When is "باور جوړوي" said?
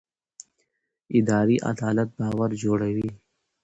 2.17-3.09